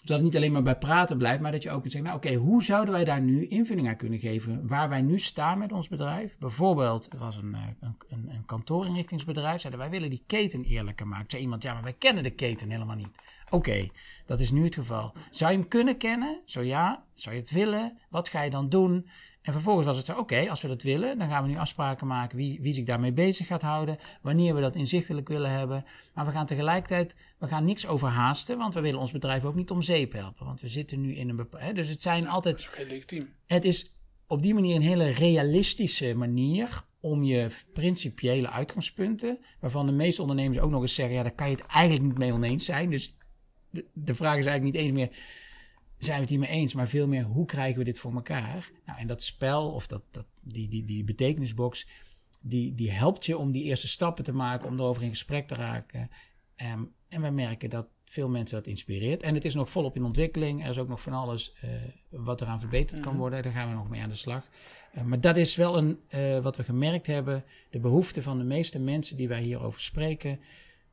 [0.00, 2.24] zodat het niet alleen maar bij praten blijft, maar dat je ook kunt zeggen, nou
[2.24, 4.66] oké, hoe zouden wij daar nu invulling aan kunnen geven?
[4.66, 6.38] Waar wij nu staan met ons bedrijf.
[6.38, 11.06] Bijvoorbeeld, er was een, eh, een, een, een kantoorinrichtingsbedrijf, zeiden wij willen die keten eerlijker
[11.06, 11.30] maken.
[11.30, 13.18] Zei iemand, ja, maar wij kennen de keten helemaal niet.
[13.50, 13.88] Oké,
[14.26, 15.14] dat is nu het geval.
[15.30, 16.40] Zou je hem kunnen kennen?
[16.44, 17.98] Zo ja, zou je het willen?
[18.08, 19.08] Wat ga je dan doen?
[19.42, 22.06] En vervolgens was het zo, oké, als we dat willen, dan gaan we nu afspraken
[22.06, 25.84] maken wie, wie zich daarmee bezig gaat houden, wanneer we dat inzichtelijk willen hebben.
[26.14, 29.70] Maar we gaan tegelijkertijd, we gaan niks overhaasten, want we willen ons bedrijf ook niet
[29.70, 30.46] om zeep helpen.
[30.46, 31.72] Want we zitten nu in een bepaalde...
[31.72, 32.56] Dus het zijn altijd...
[32.56, 33.34] Dat is heel legitiem.
[33.46, 39.92] Het is op die manier een hele realistische manier om je principiële uitgangspunten, waarvan de
[39.92, 42.64] meeste ondernemers ook nog eens zeggen, ja, daar kan je het eigenlijk niet mee oneens
[42.64, 42.90] zijn.
[42.90, 43.16] Dus
[43.70, 45.10] de, de vraag is eigenlijk niet eens meer,
[46.04, 48.70] zijn we het hiermee eens, maar veel meer, hoe krijgen we dit voor elkaar?
[48.86, 51.86] Nou, en dat spel, of dat, dat, die, die, die betekenisbox,
[52.40, 55.54] die, die helpt je om die eerste stappen te maken, om erover in gesprek te
[55.54, 56.10] raken.
[56.56, 59.22] Um, en we merken dat veel mensen dat inspireert.
[59.22, 60.62] En het is nog volop in ontwikkeling.
[60.62, 61.70] Er is ook nog van alles uh,
[62.08, 63.20] wat eraan verbeterd kan mhm.
[63.20, 63.42] worden.
[63.42, 64.48] Daar gaan we nog mee aan de slag.
[64.94, 67.44] Uh, maar dat is wel een, uh, wat we gemerkt hebben.
[67.70, 70.40] De behoefte van de meeste mensen die wij hierover spreken.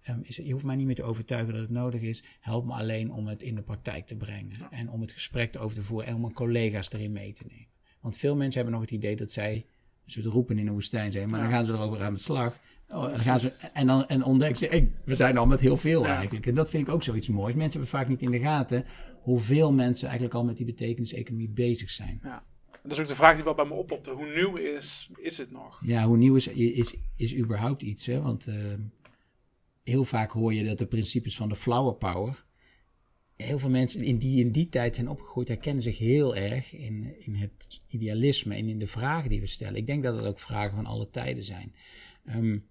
[0.10, 2.24] Um, is, je hoeft mij niet meer te overtuigen dat het nodig is.
[2.39, 4.67] Help me alleen om het in de praktijk te brengen.
[4.70, 6.08] En om het gesprek over te voeren.
[6.08, 7.67] En om mijn collega's erin mee te nemen.
[8.02, 9.65] Want veel mensen hebben nog het idee dat zij
[10.06, 11.30] ze roepen in de woestijn zijn.
[11.30, 12.60] Maar dan gaan ze erover aan de slag.
[12.96, 16.06] Oh, dan gaan ze, en dan en ontdekken ze, we zijn al met heel veel
[16.06, 16.46] eigenlijk.
[16.46, 17.56] En dat vind ik ook zoiets moois.
[17.56, 18.86] Mensen hebben vaak niet in de gaten
[19.22, 22.20] hoeveel mensen eigenlijk al met die betekenis-economie bezig zijn.
[22.24, 22.43] Ja.
[22.82, 24.12] Dat is ook de vraag die wel bij me oppopte.
[24.12, 25.80] Hoe nieuw is, is het nog?
[25.86, 28.06] Ja, hoe nieuw is, is, is überhaupt iets?
[28.06, 28.22] Hè?
[28.22, 28.56] Want uh,
[29.88, 32.45] heel vaak hoor je dat de principes van de flower power...
[33.36, 37.15] Heel veel mensen in die in die tijd zijn opgegroeid herkennen zich heel erg in,
[37.19, 39.76] in het idealisme en in de vragen die we stellen.
[39.76, 41.76] Ik denk dat het ook vragen van alle tijden zijn.
[42.26, 42.67] Um,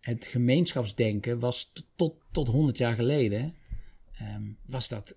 [0.00, 3.54] het gemeenschapsdenken was tot, tot 100 jaar geleden,
[4.22, 5.16] um, was dat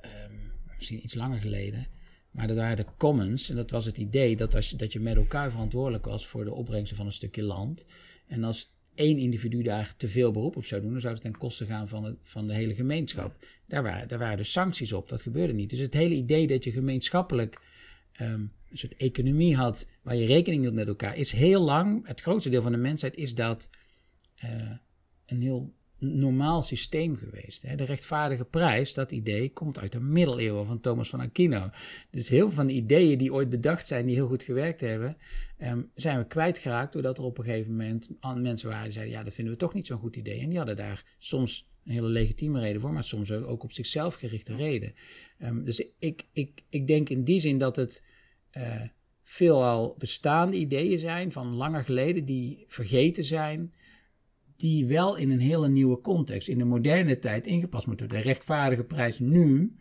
[0.00, 1.86] um, misschien iets langer geleden,
[2.30, 3.50] maar dat waren de commons.
[3.50, 6.44] En dat was het idee dat, als je, dat je met elkaar verantwoordelijk was voor
[6.44, 7.86] de opbrengsten van een stukje land.
[8.26, 11.38] En als één individu daar te veel beroep op zou doen, dan zou het ten
[11.38, 13.46] koste gaan van, het, van de hele gemeenschap.
[13.66, 15.70] Daar waren, daar waren dus sancties op, dat gebeurde niet.
[15.70, 17.60] Dus het hele idee dat je gemeenschappelijk
[18.20, 22.20] um, een soort economie had waar je rekening hield met elkaar, is heel lang, het
[22.20, 23.70] grootste deel van de mensheid is dat
[24.44, 24.70] uh,
[25.26, 27.62] een heel normaal systeem geweest.
[27.62, 27.74] Hè?
[27.74, 31.70] De rechtvaardige prijs, dat idee, komt uit de middeleeuwen van Thomas van Aquino.
[32.10, 35.16] Dus heel veel van de ideeën die ooit bedacht zijn, die heel goed gewerkt hebben,
[35.58, 39.22] um, zijn we kwijtgeraakt doordat er op een gegeven moment mensen waren die zeiden, ja,
[39.22, 40.40] dat vinden we toch niet zo'n goed idee.
[40.40, 44.14] En die hadden daar soms een hele legitieme reden voor, maar soms ook op zichzelf
[44.14, 44.94] gerichte reden.
[45.38, 48.04] Um, dus ik, ik, ik denk in die zin dat het
[48.52, 48.82] uh,
[49.22, 53.74] veelal bestaande ideeën zijn van langer geleden die vergeten zijn
[54.56, 58.24] die wel in een hele nieuwe context, in de moderne tijd ingepast moeten worden.
[58.24, 59.76] De rechtvaardige prijs nu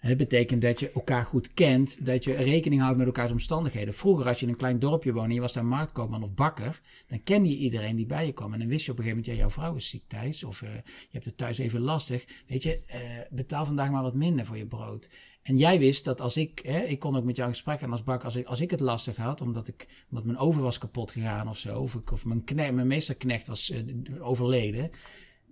[0.00, 3.94] het betekent dat je elkaar goed kent, dat je rekening houdt met elkaars omstandigheden.
[3.94, 6.80] Vroeger, als je in een klein dorpje woonde en je was daar marktkoopman of bakker,
[7.06, 8.52] dan kende je iedereen die bij je kwam.
[8.52, 10.62] En dan wist je op een gegeven moment, ja, jouw vrouw is ziek thuis, of
[10.62, 12.24] uh, je hebt het thuis even lastig.
[12.46, 12.96] Weet je, uh,
[13.30, 15.08] betaal vandaag maar wat minder voor je brood.
[15.42, 17.90] En jij wist dat als ik, hè, ik kon ook met jou in gesprek gaan
[17.90, 20.78] als bakker, als ik, als ik het lastig had, omdat, ik, omdat mijn oven was
[20.78, 23.82] kapot gegaan of zo, of, ik, of mijn, knecht, mijn meesterknecht was uh,
[24.28, 24.90] overleden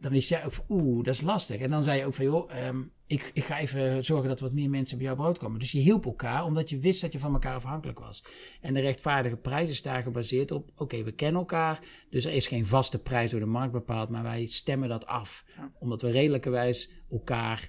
[0.00, 1.60] dan wist jij ook van, oeh, dat is lastig.
[1.60, 4.52] En dan zei je ook van, joh, um, ik, ik ga even zorgen dat wat
[4.52, 5.58] meer mensen bij jouw brood komen.
[5.58, 8.24] Dus je hielp elkaar, omdat je wist dat je van elkaar afhankelijk was.
[8.60, 12.46] En de rechtvaardige prijs is daar gebaseerd op, oké, we kennen elkaar, dus er is
[12.46, 15.44] geen vaste prijs door de markt bepaald, maar wij stemmen dat af.
[15.78, 17.68] Omdat we redelijkerwijs elkaar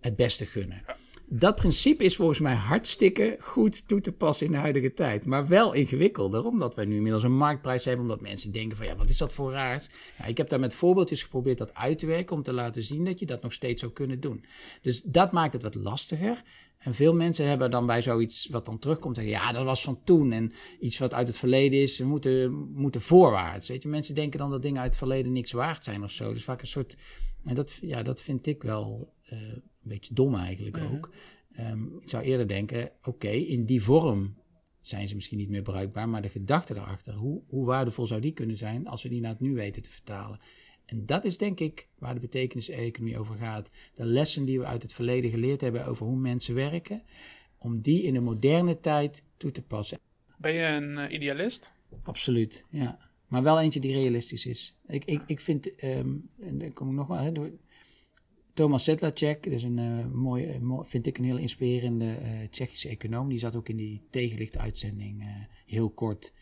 [0.00, 0.82] het beste gunnen.
[0.86, 5.24] Ja dat principe is volgens mij hartstikke goed toe te passen in de huidige tijd.
[5.24, 8.02] Maar wel ingewikkelder, omdat wij nu inmiddels een marktprijs hebben.
[8.02, 9.88] Omdat mensen denken van ja, wat is dat voor raars?
[10.26, 12.36] Ik heb daar met voorbeeldjes geprobeerd dat uit te werken.
[12.36, 14.44] Om te laten zien dat je dat nog steeds zou kunnen doen.
[14.82, 16.42] Dus dat maakt het wat lastiger.
[16.78, 20.00] En veel mensen hebben dan bij zoiets wat dan terugkomt zeggen, ja, dat was van
[20.04, 20.32] toen.
[20.32, 23.68] En iets wat uit het verleden is, moeten, moeten voorwaarts.
[23.68, 26.32] Weet je, mensen denken dan dat dingen uit het verleden niks waard zijn of zo.
[26.32, 26.96] Dus vaak een soort,
[27.44, 30.94] en dat, ja, dat vind ik wel een beetje dom eigenlijk mhm.
[30.94, 31.10] ook.
[31.58, 34.34] Um, ik zou eerder denken, oké, in die vorm
[34.80, 38.32] zijn ze misschien niet meer bruikbaar, maar de gedachte daarachter, hoe, hoe waardevol zou die
[38.32, 40.40] kunnen zijn als we die naar het nu weten te vertalen?
[40.86, 43.70] En dat is denk ik waar de betekenis-economie over gaat.
[43.94, 47.02] De lessen die we uit het verleden geleerd hebben over hoe mensen werken,
[47.58, 49.98] om die in de moderne tijd toe te passen.
[50.38, 51.72] Ben je een uh, idealist?
[52.02, 52.98] Absoluut, ja.
[53.28, 54.76] Maar wel eentje die realistisch is.
[54.86, 57.50] Ik, ik, ik vind, um, en dan kom ik nog wel,
[58.54, 63.28] Thomas Sedlacek, dat is een uh, mooie, vind ik een heel inspirerende uh, Tsjechische econoom.
[63.28, 65.28] Die zat ook in die tegenlicht-uitzending uh,
[65.66, 66.32] heel kort.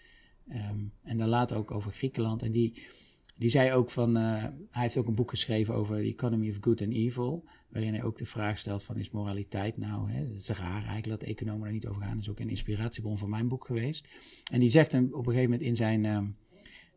[0.49, 2.43] Um, en dan later ook over Griekenland.
[2.43, 2.83] En die,
[3.37, 6.83] die zei ook van, hij heeft ook een boek geschreven over the economy of good
[6.83, 7.45] and evil.
[7.69, 10.11] Waarin hij ook de vraag stelt van, is moraliteit nou?
[10.11, 10.29] Hè?
[10.29, 12.15] Dat is raar eigenlijk dat economen daar niet over gaan.
[12.15, 14.09] Dat is ook een inspiratiebron voor mijn boek geweest.
[14.53, 16.37] En die zegt hem op een gegeven moment in zijn...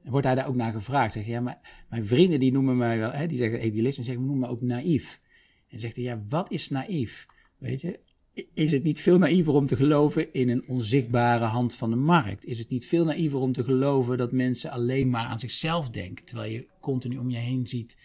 [0.06, 1.14] Wordt hij daar ook naar gevraagd.
[1.14, 4.26] Zeg ja, maar mijn vrienden die noemen mij wel, hè, die zeggen idealist en zeggen,
[4.26, 5.22] noem me ook naïef.
[5.70, 7.26] En zegt hij, ja, wat is naïef?
[7.58, 8.00] Weet je,
[8.54, 12.46] is het niet veel naïver om te geloven in een onzichtbare hand van de markt?
[12.46, 16.26] Is het niet veel naïver om te geloven dat mensen alleen maar aan zichzelf denken,
[16.26, 17.98] terwijl je continu om je heen ziet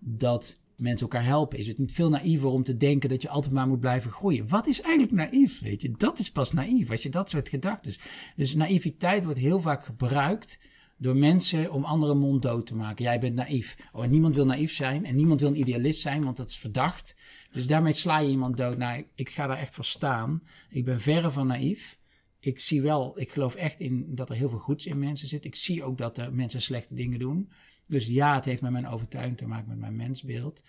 [0.00, 1.58] dat mensen elkaar helpen?
[1.58, 4.48] Is het niet veel naïver om te denken dat je altijd maar moet blijven groeien?
[4.48, 5.60] Wat is eigenlijk naïef?
[5.60, 7.94] Weet je, dat is pas naïef als je dat soort gedachten.
[8.36, 10.58] Dus naïviteit wordt heel vaak gebruikt
[10.96, 13.04] door mensen om anderen mond dood te maken.
[13.04, 13.76] Jij bent naïef.
[13.92, 17.16] Oh, niemand wil naïef zijn en niemand wil een idealist zijn, want dat is verdacht.
[17.52, 18.76] Dus daarmee sla je iemand dood.
[18.76, 20.42] Nou, ik, ga daar echt voor staan.
[20.70, 21.98] Ik ben verre van naïef.
[22.40, 25.44] Ik zie wel, ik geloof echt in dat er heel veel goeds in mensen zit.
[25.44, 27.50] Ik zie ook dat er mensen slechte dingen doen.
[27.88, 30.62] Dus ja, het heeft met mijn overtuiging te maken met mijn mensbeeld.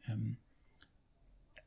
[0.00, 0.30] Ehm,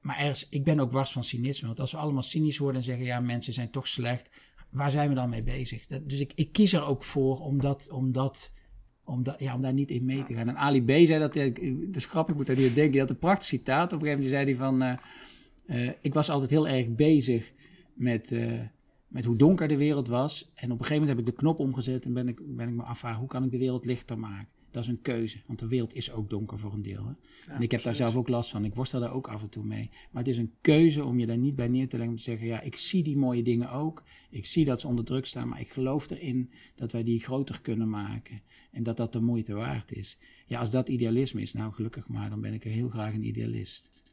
[0.01, 1.67] maar er is, ik ben ook wars van cynisme.
[1.67, 4.29] Want als we allemaal cynisch worden en zeggen: ja, mensen zijn toch slecht.
[4.75, 5.85] Waar zijn we dan mee bezig?
[5.85, 8.51] dus ik, ik kies er ook voor om, dat, om, dat,
[9.03, 10.47] om, dat, ja, om daar niet in mee te gaan.
[10.47, 11.33] En Ali B zei dat,
[11.93, 12.91] dus grappig, ik moet daar niet denken.
[12.91, 13.93] Die had een prachtig citaat.
[13.93, 17.53] Op een gegeven moment zei hij van: uh, uh, Ik was altijd heel erg bezig
[17.93, 18.31] met.
[18.31, 18.59] Uh,
[19.07, 20.51] met hoe donker de wereld was.
[20.55, 22.73] En op een gegeven moment heb ik de knop omgezet en ben ik, ben ik
[22.73, 25.37] me afvragen hoe kan ik de wereld lichter maken dat is een keuze.
[25.45, 27.05] Want de wereld is ook donker voor een deel.
[27.05, 27.53] Hè?
[27.53, 28.65] en ik heb daar zelf ook last van.
[28.65, 29.89] Ik worstel daar ook af en toe mee.
[30.11, 32.13] Maar het is een keuze om je daar niet bij neer te leggen.
[32.13, 34.03] Om te zeggen, ja, ik zie die mooie dingen ook.
[34.29, 35.47] Ik zie dat ze onder druk staan.
[35.47, 38.41] Maar ik geloof erin dat wij die groter kunnen maken.
[38.71, 40.17] En dat dat de moeite waard is.
[40.45, 42.29] Ja, als dat idealisme is, nou gelukkig maar.
[42.29, 44.03] Dan ben ik er heel graag een idealist.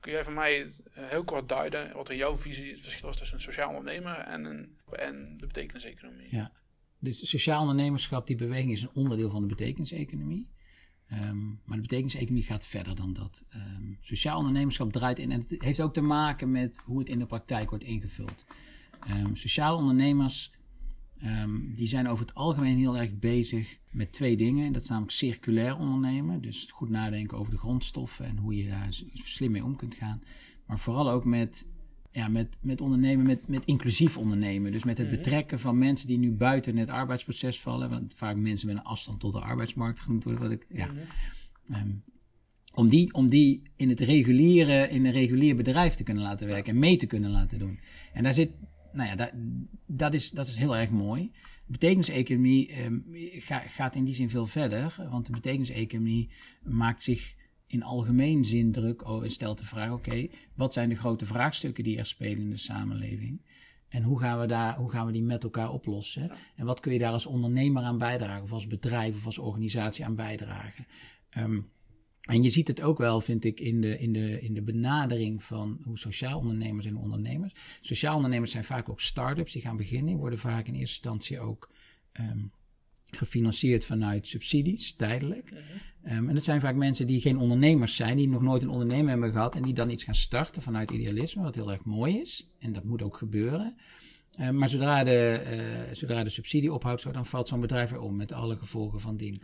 [0.00, 3.16] Kun jij van mij eh, heel kort duiden wat in jouw visie het verschil is
[3.16, 6.28] tussen een sociaal ondernemer en, een, en de betekeniseconomie?
[6.30, 6.52] Ja,
[6.98, 10.48] dus sociaal ondernemerschap, die beweging is een onderdeel van de betekeniseconomie.
[11.12, 13.44] Um, maar de betekeniseconomie gaat verder dan dat.
[13.54, 17.18] Um, sociaal ondernemerschap draait in en het heeft ook te maken met hoe het in
[17.18, 18.44] de praktijk wordt ingevuld.
[19.10, 20.54] Um, sociaal ondernemers
[21.74, 24.72] die zijn over het algemeen heel erg bezig met twee dingen.
[24.72, 29.00] Dat is namelijk circulair ondernemen, dus goed nadenken over de grondstoffen en hoe je daar
[29.12, 30.22] slim mee om kunt gaan.
[30.66, 31.66] Maar vooral ook met
[32.16, 34.72] ja, met, met ondernemen, met, met inclusief ondernemen.
[34.72, 35.16] Dus met het mhm.
[35.16, 37.90] betrekken van mensen die nu buiten het arbeidsproces vallen.
[37.90, 40.42] Want vaak mensen met een afstand tot de arbeidsmarkt genoemd worden.
[40.42, 40.86] Wat ik, ja.
[40.86, 40.98] Mhm.
[41.66, 41.90] Ehm,
[42.74, 46.72] om, die, om die in het reguliere, in een regulier bedrijf te kunnen laten werken
[46.72, 47.78] en mee te kunnen laten doen.
[48.12, 48.50] En daar zit,
[48.92, 49.30] nou ja, dat,
[49.86, 51.30] dat, is, dat is heel erg mooi.
[51.66, 53.04] Betekeniseconomie um,
[53.48, 55.06] gaat in die zin veel verder.
[55.10, 56.30] Want de betekeniseconomie
[56.62, 57.34] maakt zich
[57.66, 61.84] in algemeen zin druk oh, en stelt de vraag: oké, wat zijn de grote vraagstukken
[61.84, 63.40] die er spelen in de samenleving?
[63.88, 66.30] En hoe gaan we, daar, hoe gaan we die met elkaar oplossen?
[66.56, 70.04] En wat kun je daar als ondernemer aan bijdragen, of als bedrijf of als organisatie
[70.04, 70.86] aan bijdragen?
[71.30, 71.60] Ehm,
[72.20, 75.42] en je ziet het ook wel, vind ik, in de, in, de, in de benadering
[75.42, 77.54] van hoe sociaal ondernemers en ondernemers.
[77.80, 81.70] Sociaal ondernemers zijn vaak ook start-ups die gaan beginnen, worden vaak in eerste instantie ook
[82.20, 82.52] um,
[83.10, 85.50] gefinancierd vanuit subsidies, tijdelijk.
[85.50, 85.60] Mhm.
[86.06, 89.08] Ehm, en dat zijn vaak mensen die geen ondernemers zijn, die nog nooit een onderneming
[89.08, 92.54] hebben gehad en die dan iets gaan starten vanuit idealisme, wat heel erg mooi is.
[92.58, 93.76] En dat moet ook gebeuren.
[94.32, 95.42] Ehm, maar zodra de,
[95.88, 99.16] uh, zodra de subsidie ophoudt, dan valt zo'n bedrijf weer om met alle gevolgen van
[99.16, 99.42] dien.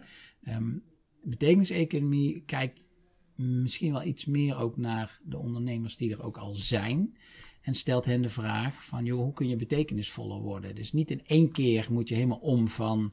[0.48, 0.82] Um,
[1.22, 2.94] betekeniseconomie kijkt
[3.36, 7.16] misschien wel iets meer ook naar de ondernemers die er ook al zijn.
[7.62, 10.74] En stelt hen de vraag van, joh, hoe kun je betekenisvoller worden?
[10.74, 13.12] Dus niet in één keer moet je helemaal om van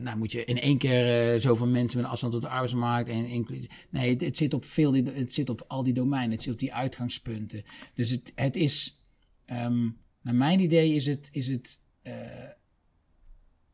[0.00, 3.46] nou, moet je in één keer uh, zoveel mensen met afstand tot de arbeidsmarkt en
[3.90, 6.58] Nee, het, het, zit op veel, het zit op al die domeinen, het zit op
[6.58, 7.62] die uitgangspunten.
[7.94, 9.04] Dus het, het is,
[9.46, 12.12] um, naar mijn idee is het, is het uh,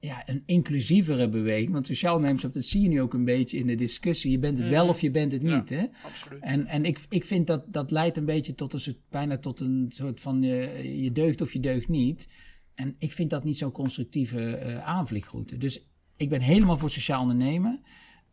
[0.00, 1.72] ja, een inclusievere beweging.
[1.72, 4.30] Want sociaal ondernemerschap, dat zie je nu ook een beetje in de discussie.
[4.30, 4.90] Je bent het wel mhm.
[4.90, 5.68] of je bent het niet.
[5.68, 5.86] Ja, hè?
[6.04, 6.42] Absoluut.
[6.42, 9.60] En, en ik, ik vind dat dat leidt een beetje tot een soort, bijna tot
[9.60, 12.28] een soort van je, je deugt of je deugt niet.
[12.74, 15.56] En ik vind dat niet zo'n constructieve uh, aanvliegroute.
[15.56, 15.89] Dus
[16.20, 17.82] ik ben helemaal voor sociaal ondernemen.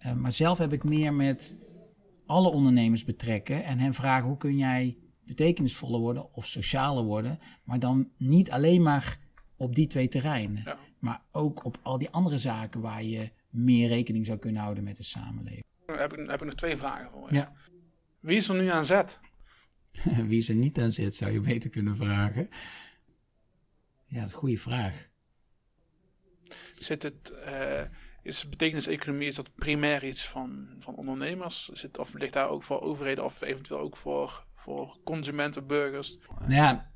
[0.05, 1.57] Uh, maar zelf heb ik meer met
[2.25, 7.39] alle ondernemers betrekken en hen vragen hoe kun jij betekenisvoller worden of socialer worden.
[7.63, 9.19] Maar dan niet alleen maar
[9.55, 10.77] op die twee terreinen.
[10.99, 14.97] Maar ook op al die andere zaken waar je meer rekening zou kunnen houden met
[14.97, 15.65] de samenleving.
[15.85, 17.35] Heb ik, heb ik nog twee vragen voor je.
[17.35, 17.53] Ja.
[18.19, 19.19] Wie is er nu aan zet?
[20.27, 22.49] Wie is er niet aan zet, zou je beter kunnen vragen.
[24.05, 25.09] Ja, dat is een goede vraag.
[26.79, 27.81] Zit het, uh,
[28.21, 31.69] is betekeniseconomie, is dat primair iets van, van ondernemers?
[31.69, 36.17] Zit, of ligt daar ook voor overheden of eventueel ook voor, voor consumenten, burgers?
[36.39, 36.91] Nou ja,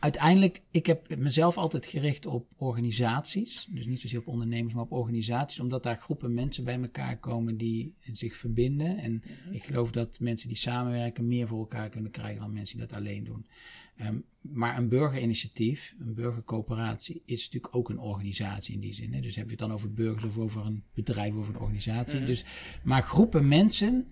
[0.00, 3.68] uiteindelijk, ik heb mezelf altijd gericht op organisaties.
[3.70, 5.60] Dus niet zozeer op ondernemers, maar op organisaties.
[5.60, 8.98] Omdat daar groepen mensen bij elkaar komen die zich verbinden.
[8.98, 9.54] En mhm.
[9.54, 12.96] ik geloof dat mensen die samenwerken meer voor elkaar kunnen krijgen dan mensen die dat
[12.96, 13.46] alleen doen.
[14.00, 19.14] Um, maar een burgerinitiatief, een burgercoöperatie, is natuurlijk ook een organisatie in die zin.
[19.14, 19.20] Hè?
[19.20, 22.16] Dus heb je het dan over burgers of over een bedrijf of een organisatie.
[22.16, 22.26] Mhm.
[22.26, 22.44] dus,
[22.84, 24.08] maar groepen mensen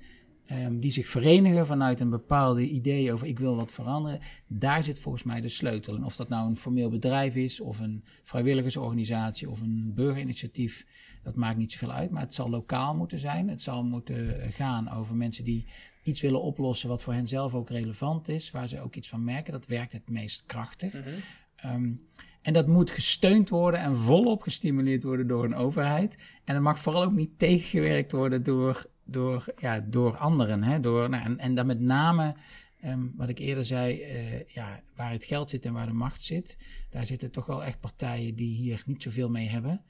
[0.48, 4.20] Ehm, die zich verenigen vanuit een bepaalde idee over ik wil wat veranderen.
[4.46, 5.94] Daar zit volgens mij de sleutel.
[5.94, 10.86] En of dat nou een formeel bedrijf is, of een vrijwilligersorganisatie, of een burgerinitiatief,
[11.22, 12.10] dat maakt niet zoveel uit.
[12.10, 13.48] Maar het zal lokaal moeten zijn.
[13.48, 15.66] Het zal moeten gaan over mensen die
[16.02, 19.24] iets willen oplossen wat voor hen zelf ook relevant is, waar ze ook iets van
[19.24, 19.52] merken.
[19.52, 20.92] Dat werkt het meest krachtig.
[20.92, 21.08] Mhm.
[21.56, 21.92] Ehm,
[22.42, 26.38] en dat moet gesteund worden en volop gestimuleerd worden door een overheid.
[26.44, 30.62] En dat mag vooral ook niet tegengewerkt worden door, door, ja, door anderen.
[30.62, 30.80] Hè?
[30.80, 32.36] Door, nou, en, en dan met name,
[32.80, 36.22] ehm, wat ik eerder zei, uh, ja, waar het geld zit en waar de macht
[36.22, 36.58] zit.
[36.90, 39.82] Daar zitten toch wel echt partijen die hier niet zoveel mee hebben.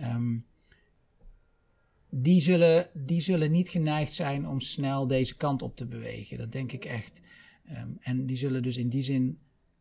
[0.00, 0.46] Um,
[2.10, 6.38] die zullen, die zullen niet geneigd zijn om snel deze kant op te bewegen.
[6.38, 7.22] Dat denk ik echt.
[7.70, 9.38] Um, en die zullen dus in die zin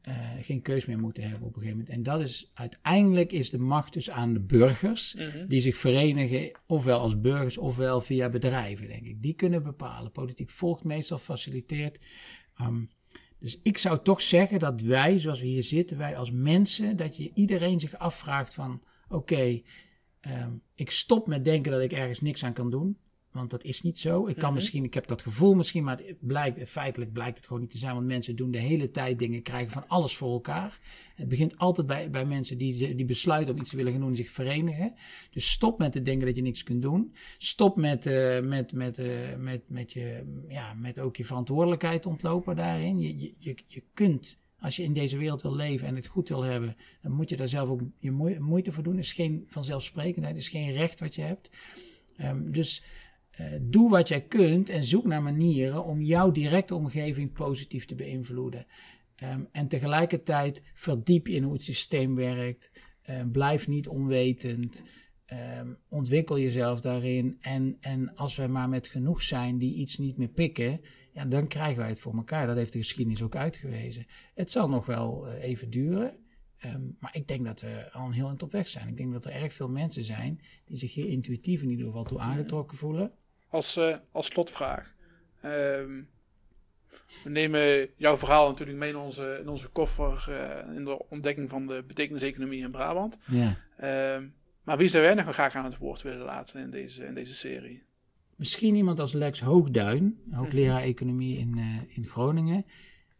[0.07, 1.95] uh, geen keus meer moeten hebben op een gegeven moment.
[1.95, 5.47] En dat is uiteindelijk is de macht dus aan de burgers, mhm.
[5.47, 9.21] die zich verenigen, ofwel als burgers ofwel via bedrijven, denk ik.
[9.21, 10.11] Die kunnen bepalen.
[10.11, 11.99] Politiek volgt meestal, faciliteert.
[12.61, 12.89] Um,
[13.39, 17.17] dus ik zou toch zeggen dat wij, zoals we hier zitten, wij als mensen, dat
[17.17, 19.61] je iedereen zich afvraagt van, oké,
[20.21, 22.97] Ehm, ik stop met denken dat ik ergens niks aan kan doen.
[23.31, 24.27] Want dat is niet zo.
[24.27, 24.53] Ik kan mhm.
[24.53, 27.77] misschien, ik heb dat gevoel misschien, maar het blijkt, feitelijk blijkt het gewoon niet te
[27.77, 27.93] zijn.
[27.93, 30.79] Want mensen doen de hele tijd dingen, krijgen van alles voor elkaar.
[31.15, 34.15] Het begint altijd bij, bij mensen die, die besluiten om iets te willen gaan doen,
[34.15, 34.93] zich verenigen.
[35.31, 37.15] Dus stop met te denken dat je niks kunt doen.
[37.37, 42.55] Stop met, uh, met, met, uh, met, met, je, ja, met ook je verantwoordelijkheid ontlopen
[42.55, 42.99] daarin.
[42.99, 46.41] Je, je, je kunt als je in deze wereld wil leven en het goed wil
[46.41, 48.95] hebben, dan moet je daar zelf ook je moeite voor doen.
[48.95, 51.49] Het is geen vanzelfsprekendheid, het is geen recht wat je hebt.
[52.17, 52.83] Um, dus
[53.61, 58.65] doe wat jij kunt en zoek naar manieren om jouw directe omgeving positief te beïnvloeden.
[59.23, 62.71] Um, en tegelijkertijd verdiep je in hoe het systeem werkt.
[63.09, 64.83] Um, blijf niet onwetend.
[65.89, 67.37] ontwikkel jezelf daarin.
[67.41, 70.81] En, en als wij maar met genoeg zijn die iets niet meer pikken,
[71.13, 72.47] ja, dan krijgen wij het voor elkaar.
[72.47, 74.05] Dat heeft de geschiedenis ook uitgewezen.
[74.33, 76.17] Het zal nog wel uh, even duren.
[76.65, 78.87] Um, maar ik denk dat we al een heel eind op weg zijn.
[78.87, 82.03] Ik denk dat er erg veel mensen zijn die zich hier intuïtief in ieder geval
[82.03, 83.11] toe aangetrokken voelen.
[83.51, 84.95] Als, uh, als slotvraag.
[85.45, 86.09] Um,
[87.23, 90.25] we nemen jouw verhaal natuurlijk mee in onze, in onze koffer.
[90.29, 93.17] Uh, in de ontdekking van de betekeniseconomie in Brabant.
[93.25, 93.57] Ja.
[94.15, 94.33] Um,
[94.63, 97.33] maar wie zou jij nog graag aan het woord willen laten in deze, in deze
[97.33, 97.83] serie?
[98.35, 102.65] Misschien iemand als Lex Hoogduin, hoogleraar economie in, uh, in Groningen.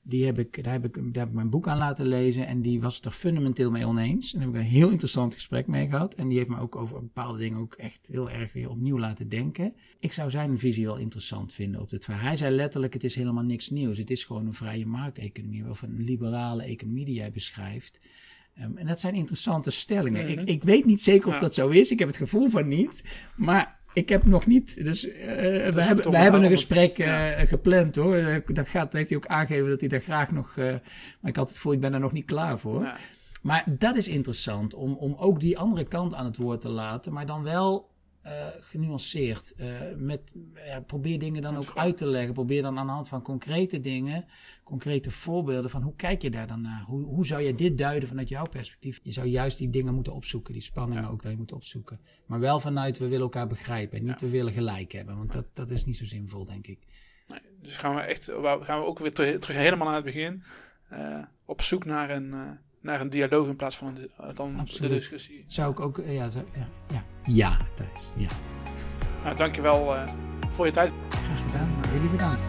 [0.04, 2.62] Die heb ik, daar, heb ik, daar heb ik mijn boek aan laten lezen en
[2.62, 4.34] die was het er fundamenteel mee oneens.
[4.34, 6.16] En daar heb ik een heel interessant gesprek mee gehad.
[6.16, 9.30] En die heeft me ook over bepaalde dingen ook echt heel erg weer opnieuw laten
[9.30, 9.74] denken.
[10.00, 12.24] Ik zou zijn visie wel interessant vinden op dit verhaal.
[12.24, 13.98] Hij zei letterlijk, het is helemaal niks nieuws.
[13.98, 18.00] Het is gewoon een vrije markteconomie, of een liberale economie die jij beschrijft.
[18.60, 20.30] Um, en dat zijn interessante stellingen.
[20.30, 21.92] ik, ik weet niet zeker of dat zo is.
[21.92, 23.04] Ik heb het gevoel van niet.
[23.36, 27.96] Maar ik heb nog niet, dus uh, we, hebben, we hebben een gesprek uh, gepland
[27.96, 28.16] hoor.
[28.16, 30.66] Eh, dat, gaat, heeft hij ook aangegeven dat hij daar graag nog, uh,
[31.20, 32.84] maar ik had het gevoel, ik ben daar nog niet klaar voor.
[32.84, 32.98] Ja.
[33.42, 37.14] Maar dat is interessant, om, om ook die andere kant aan het woord te laten,
[37.14, 37.91] maar dan wel
[38.26, 39.54] uh, genuanceerd.
[39.58, 40.34] Uh, met,
[40.86, 42.34] probeer dingen dan ook uit te leggen.
[42.34, 44.26] Probeer dan aan de hand van concrete dingen,
[44.64, 46.82] concrete voorbeelden van hoe kijk je daar dan naar?
[46.82, 49.00] Hoe, hoe zou je dit duiden vanuit jouw perspectief?
[49.04, 52.00] Je zou juist die dingen moeten opzoeken, die spanningen ook daar moeten opzoeken.
[52.26, 55.46] Maar wel vanuit we willen elkaar begrijpen en niet we willen gelijk hebben, want dat,
[55.54, 56.80] dat is niet zo zinvol, denk ik.
[57.28, 60.44] Nee, dus gaan we echt, gaan we ook weer terug, terug helemaal naar het begin.
[60.94, 65.44] Uh, op zoek naar een naar een dialoog in plaats van een, dan de discussie.
[65.48, 66.30] Zou ik ook, ja, ja,
[66.88, 67.04] ja.
[67.24, 68.30] Ja, Thijs, ja.
[69.24, 70.04] Nou, dankjewel uh,
[70.50, 70.92] voor je tijd.
[71.10, 72.48] Graag gedaan, maar jullie bedankt.